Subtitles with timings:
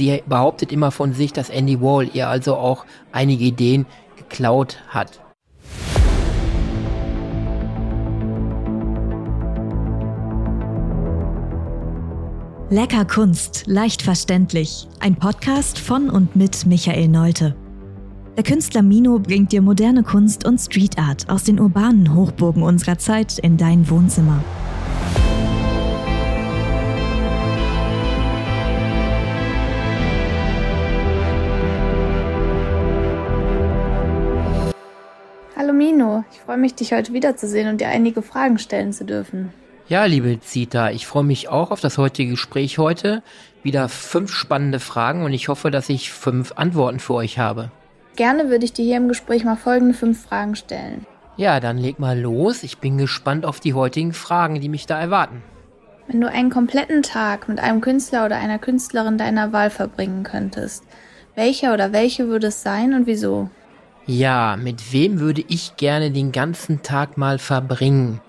[0.00, 3.84] sie behauptet immer von sich, dass Andy Wall ihr also auch einige Ideen
[4.16, 5.20] geklaut hat.
[12.70, 14.88] Lecker Kunst, leicht verständlich.
[15.00, 17.56] Ein Podcast von und mit Michael Neute.
[18.36, 22.96] Der Künstler Mino bringt dir moderne Kunst und Street Art aus den urbanen Hochburgen unserer
[22.96, 24.42] Zeit in dein Wohnzimmer.
[35.60, 39.52] Hallo Mino, ich freue mich, dich heute wiederzusehen und dir einige Fragen stellen zu dürfen.
[39.88, 43.22] Ja, liebe Zita, ich freue mich auch auf das heutige Gespräch heute.
[43.62, 47.70] Wieder fünf spannende Fragen und ich hoffe, dass ich fünf Antworten für euch habe.
[48.16, 51.04] Gerne würde ich dir hier im Gespräch mal folgende fünf Fragen stellen.
[51.36, 52.62] Ja, dann leg mal los.
[52.62, 55.42] Ich bin gespannt auf die heutigen Fragen, die mich da erwarten.
[56.06, 60.84] Wenn du einen kompletten Tag mit einem Künstler oder einer Künstlerin deiner Wahl verbringen könntest,
[61.34, 63.50] welcher oder welche würde es sein und wieso?
[64.10, 68.20] Ja, mit wem würde ich gerne den ganzen Tag mal verbringen?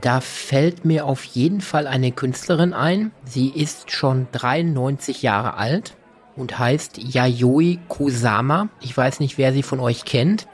[0.00, 3.10] Da fällt mir auf jeden Fall eine Künstlerin ein.
[3.24, 5.96] Sie ist schon 93 Jahre alt
[6.36, 8.68] und heißt Yayoi Kusama.
[8.80, 10.46] Ich weiß nicht, wer sie von euch kennt.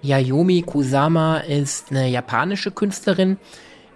[0.00, 3.36] Yayomi Kusama ist eine japanische Künstlerin,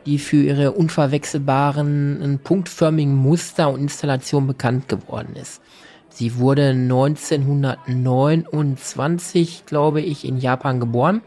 [0.05, 5.63] die für ihre unverwechselbaren punktförmigen Muster und Installationen bekannt geworden ist.
[6.11, 11.23] Sie wurde 1929, glaube ich, in Japan geboren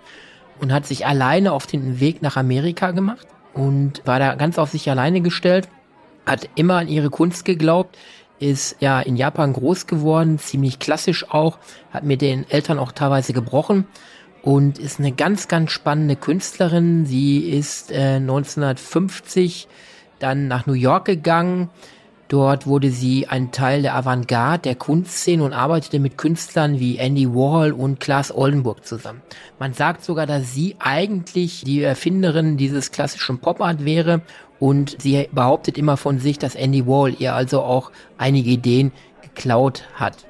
[0.59, 4.69] und hat sich alleine auf den Weg nach Amerika gemacht und war da ganz auf
[4.69, 5.67] sich alleine gestellt,
[6.25, 7.97] hat immer an ihre Kunst geglaubt,
[8.39, 11.57] ist ja in Japan groß geworden, ziemlich klassisch auch,
[11.91, 13.87] hat mit den Eltern auch teilweise gebrochen
[14.41, 17.05] und ist eine ganz, ganz spannende Künstlerin.
[17.05, 19.67] Sie ist äh, 1950
[20.19, 21.69] dann nach New York gegangen,
[22.33, 27.29] Dort wurde sie ein Teil der Avantgarde der Kunstszene und arbeitete mit Künstlern wie Andy
[27.29, 29.21] Warhol und Klaas Oldenburg zusammen.
[29.59, 34.21] Man sagt sogar, dass sie eigentlich die Erfinderin dieses klassischen Pop-Art wäre
[34.59, 39.83] und sie behauptet immer von sich, dass Andy Warhol ihr also auch einige Ideen geklaut
[39.93, 40.25] hat.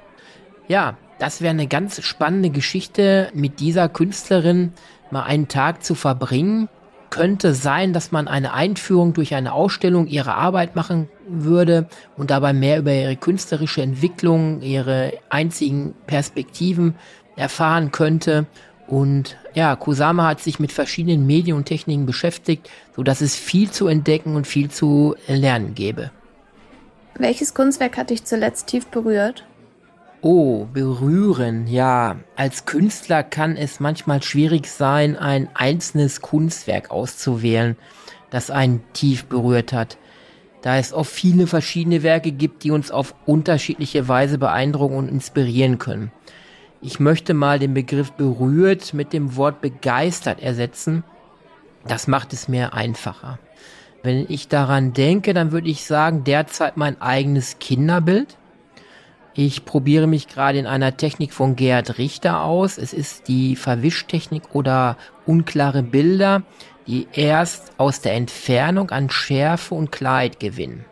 [0.68, 4.74] Ja, das wäre eine ganz spannende Geschichte, mit dieser Künstlerin
[5.10, 6.68] mal einen Tag zu verbringen
[7.14, 11.88] könnte sein, dass man eine Einführung durch eine Ausstellung ihrer Arbeit machen würde
[12.18, 16.96] und dabei mehr über ihre künstlerische Entwicklung, ihre einzigen Perspektiven
[17.36, 18.48] erfahren könnte.
[18.88, 23.70] Und ja, Kusama hat sich mit verschiedenen Medien und Techniken beschäftigt, so dass es viel
[23.70, 26.10] zu entdecken und viel zu lernen gäbe.
[27.14, 29.46] Welches Kunstwerk hat dich zuletzt tief berührt?
[30.26, 32.16] Oh, berühren, ja.
[32.38, 37.76] Als Künstler kann es manchmal schwierig sein, ein einzelnes Kunstwerk auszuwählen,
[38.30, 39.98] das einen tief berührt hat.
[40.62, 45.78] Da es oft viele verschiedene Werke gibt, die uns auf unterschiedliche Weise beeindrucken und inspirieren
[45.78, 46.10] können.
[46.80, 51.04] Ich möchte mal den Begriff berührt mit dem Wort begeistert ersetzen.
[51.86, 53.40] Das macht es mir einfacher.
[54.04, 58.38] Wenn ich daran denke, dann würde ich sagen, derzeit mein eigenes Kinderbild
[59.36, 62.78] ich probiere mich gerade in einer Technik von Gerhard Richter aus.
[62.78, 66.44] Es ist die Verwischtechnik oder unklare Bilder,
[66.86, 70.86] die erst aus der Entfernung an Schärfe und Klarheit gewinnen.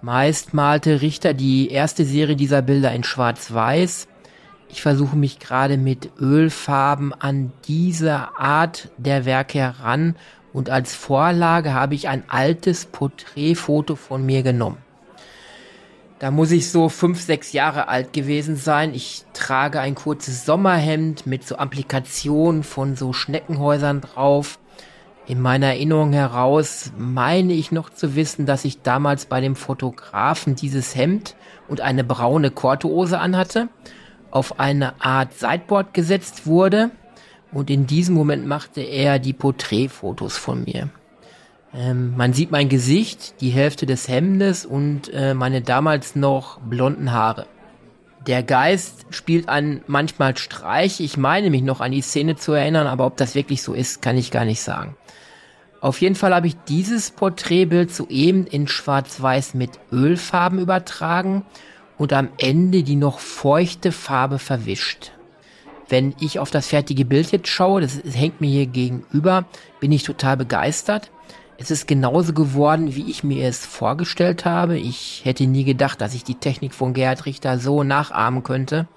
[0.00, 4.06] Meist malte Richter die erste Serie dieser Bilder in Schwarz-Weiß.
[4.68, 10.14] Ich versuche mich gerade mit Ölfarben an diese Art der Werke heran
[10.52, 14.78] und als Vorlage habe ich ein altes Porträtfoto von mir genommen.
[16.20, 18.92] Da muss ich so fünf, sechs Jahre alt gewesen sein.
[18.92, 24.58] Ich trage ein kurzes Sommerhemd mit so Applikationen von so Schneckenhäusern drauf.
[25.26, 30.56] In meiner Erinnerung heraus meine ich noch zu wissen, dass ich damals bei dem Fotografen
[30.56, 31.36] dieses Hemd
[31.68, 33.70] und eine braune Korthose anhatte,
[34.30, 36.90] auf eine Art Sideboard gesetzt wurde
[37.50, 40.90] und in diesem Moment machte er die Porträtfotos von mir.
[41.74, 47.12] Ähm, man sieht mein Gesicht, die Hälfte des Hemdes und äh, meine damals noch blonden
[47.12, 47.46] Haare.
[48.26, 51.00] Der Geist spielt einen manchmal Streich.
[51.00, 54.02] Ich meine mich noch an die Szene zu erinnern, aber ob das wirklich so ist,
[54.02, 54.96] kann ich gar nicht sagen.
[55.80, 61.46] Auf jeden Fall habe ich dieses Porträtbild soeben in Schwarz-Weiß mit Ölfarben übertragen
[61.96, 65.12] und am Ende die noch feuchte Farbe verwischt.
[65.88, 69.46] Wenn ich auf das fertige Bild jetzt schaue, das hängt mir hier gegenüber,
[69.80, 71.10] bin ich total begeistert.
[71.62, 74.78] Es ist genauso geworden, wie ich mir es vorgestellt habe.
[74.78, 78.88] Ich hätte nie gedacht, dass ich die Technik von Gerhard Richter so nachahmen könnte.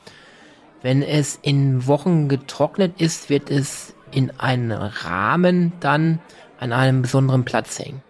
[0.82, 6.20] Wenn es in Wochen getrocknet ist, wird es in einen Rahmen dann
[6.58, 8.02] an einem besonderen Platz hängen.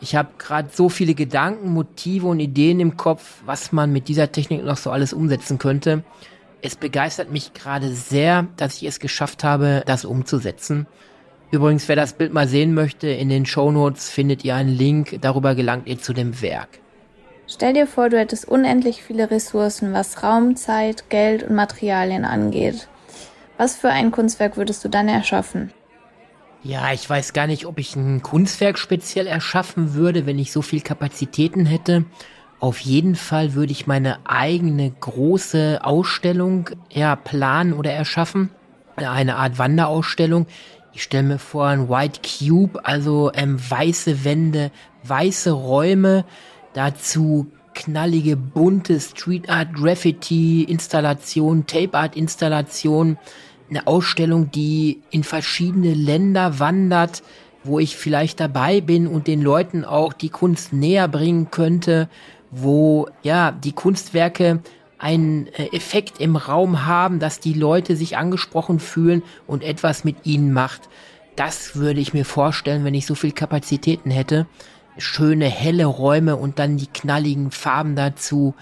[0.00, 4.32] Ich habe gerade so viele Gedanken, Motive und Ideen im Kopf, was man mit dieser
[4.32, 6.02] Technik noch so alles umsetzen könnte.
[6.60, 10.88] Es begeistert mich gerade sehr, dass ich es geschafft habe, das umzusetzen.
[11.50, 15.54] Übrigens, wer das Bild mal sehen möchte, in den Shownotes findet ihr einen Link, darüber
[15.54, 16.80] gelangt ihr zu dem Werk.
[17.46, 22.88] Stell dir vor, du hättest unendlich viele Ressourcen, was Raum, Zeit, Geld und Materialien angeht.
[23.56, 25.72] Was für ein Kunstwerk würdest du dann erschaffen?
[26.64, 30.62] Ja, ich weiß gar nicht, ob ich ein Kunstwerk speziell erschaffen würde, wenn ich so
[30.62, 32.04] viel Kapazitäten hätte.
[32.58, 38.50] Auf jeden Fall würde ich meine eigene große Ausstellung ja planen oder erschaffen.
[38.96, 40.46] Eine Art Wanderausstellung.
[40.96, 44.70] Ich stelle mir vor, ein White Cube, also ähm, weiße Wände,
[45.02, 46.24] weiße Räume,
[46.72, 53.18] dazu knallige, bunte Street Art, Graffiti, Installation, Tape Art Installation,
[53.68, 57.22] eine Ausstellung, die in verschiedene Länder wandert,
[57.62, 62.08] wo ich vielleicht dabei bin und den Leuten auch die Kunst näher bringen könnte,
[62.50, 64.62] wo ja die Kunstwerke
[64.98, 70.24] einen äh, Effekt im Raum haben, dass die Leute sich angesprochen fühlen und etwas mit
[70.24, 70.88] ihnen macht.
[71.36, 74.46] Das würde ich mir vorstellen, wenn ich so viel Kapazitäten hätte.
[74.96, 78.54] Schöne helle Räume und dann die knalligen Farben dazu.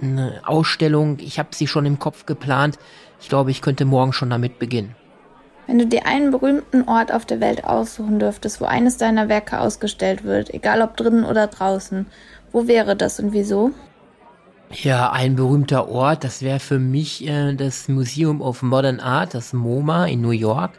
[0.00, 2.78] Eine Ausstellung, ich habe sie schon im Kopf geplant.
[3.20, 4.94] Ich glaube, ich könnte morgen schon damit beginnen.
[5.66, 9.60] Wenn du dir einen berühmten Ort auf der Welt aussuchen dürftest, wo eines deiner Werke
[9.60, 12.06] ausgestellt wird, egal ob drinnen oder draußen,
[12.52, 13.72] wo wäre das und wieso?
[14.72, 19.52] Ja, ein berühmter Ort, das wäre für mich äh, das Museum of Modern Art, das
[19.52, 20.78] MoMA in New York.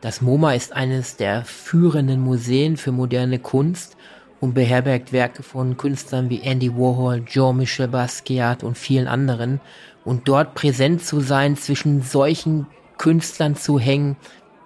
[0.00, 3.98] Das MoMA ist eines der führenden Museen für moderne Kunst
[4.40, 9.60] und beherbergt Werke von Künstlern wie Andy Warhol, Jean-Michel Basquiat und vielen anderen
[10.06, 12.66] und dort präsent zu sein, zwischen solchen
[12.96, 14.16] Künstlern zu hängen,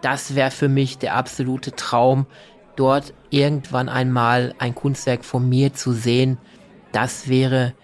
[0.03, 2.27] das wäre für mich der absolute Traum,
[2.77, 6.39] dort irgendwann einmal ein Kunstwerk von mir zu sehen.
[6.93, 7.75] Das wäre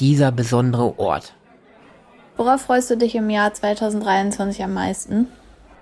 [0.00, 1.34] dieser besondere Ort.
[2.36, 5.26] Worauf freust du dich im Jahr 2023 am meisten?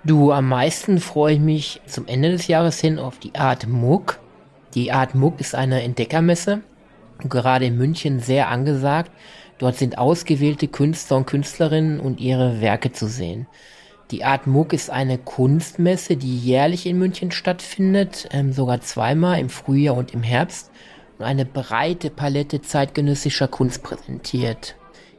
[0.03, 4.19] Du, am meisten freue ich mich zum Ende des Jahres hin auf die Art Muck.
[4.75, 6.61] Die Art Muck ist eine Entdeckermesse,
[7.27, 9.11] gerade in München sehr angesagt.
[9.57, 13.47] Dort sind ausgewählte Künstler und Künstlerinnen und ihre Werke zu sehen.
[14.11, 19.49] Die Art Muck ist eine Kunstmesse, die jährlich in München stattfindet, ähm, sogar zweimal im
[19.49, 20.71] Frühjahr und im Herbst
[21.19, 24.75] und eine breite Palette zeitgenössischer Kunst präsentiert.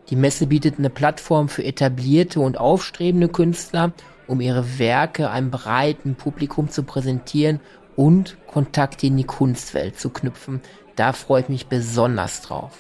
[0.08, 3.92] Die Messe bietet eine Plattform für etablierte und aufstrebende Künstler,
[4.26, 7.60] um ihre Werke einem breiten Publikum zu präsentieren
[7.96, 10.62] und Kontakte in die Kunstwelt zu knüpfen.
[10.96, 12.72] Da freue ich mich besonders drauf.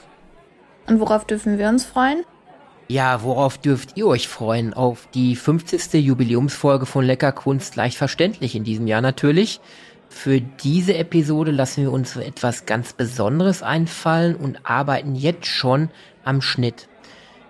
[0.86, 2.24] Und worauf dürfen wir uns freuen?
[2.88, 4.74] Ja, worauf dürft ihr euch freuen?
[4.74, 5.92] Auf die 50.
[6.04, 9.60] Jubiläumsfolge von Lecker Kunst leicht verständlich in diesem Jahr natürlich.
[10.10, 15.88] Für diese Episode lassen wir uns etwas ganz Besonderes einfallen und arbeiten jetzt schon
[16.24, 16.88] am Schnitt.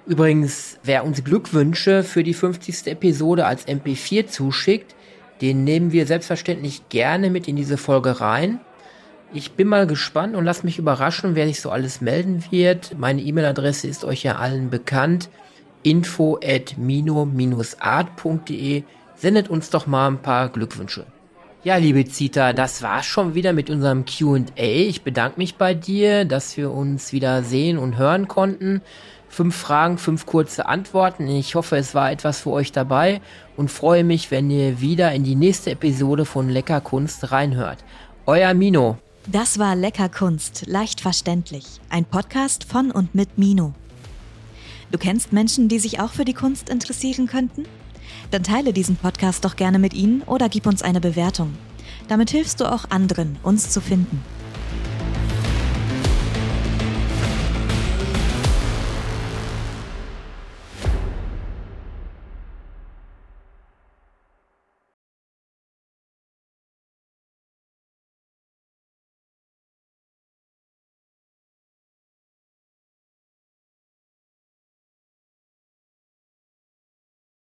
[0.06, 2.86] Übrigens, wer uns Glückwünsche für die 50.
[2.86, 4.94] Episode als MP4 zuschickt,
[5.40, 8.60] den nehmen wir selbstverständlich gerne mit in diese Folge rein.
[9.32, 12.96] Ich bin mal gespannt und lasst mich überraschen, wer sich so alles melden wird.
[12.98, 15.30] Meine E-Mail-Adresse ist euch ja allen bekannt.
[15.82, 17.32] info at mino-art.de
[19.16, 21.06] Sendet uns doch mal ein paar Glückwünsche.
[21.62, 24.44] Ja, liebe Zita, das war's schon wieder mit unserem Q&A.
[24.56, 28.80] Ich bedanke mich bei dir, dass wir uns wieder sehen und hören konnten.
[29.28, 31.28] Fünf Fragen, fünf kurze Antworten.
[31.28, 33.20] Ich hoffe, es war etwas für euch dabei
[33.58, 37.84] und freue mich, wenn ihr wieder in die nächste Episode von Lecker Kunst reinhört.
[38.24, 38.96] Euer Mino.
[39.26, 41.66] Das war Lecker Kunst, leicht verständlich.
[41.90, 43.74] Ein Podcast von und mit Mino.
[44.90, 47.66] Du kennst Menschen, die sich auch für die Kunst interessieren könnten?
[48.30, 51.54] Dann teile diesen Podcast doch gerne mit ihnen oder gib uns eine Bewertung.
[52.08, 54.22] Damit hilfst du auch anderen, uns zu finden.